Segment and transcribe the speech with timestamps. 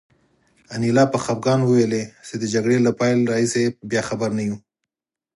[0.73, 1.93] انیلا په خپګان وویل
[2.27, 4.57] چې د جګړې له پیل راهیسې بیا خبر نه یو